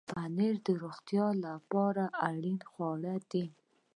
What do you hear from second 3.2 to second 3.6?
دي.